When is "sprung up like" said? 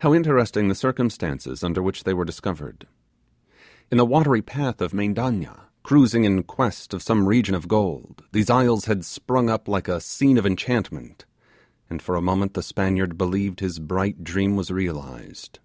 9.04-9.86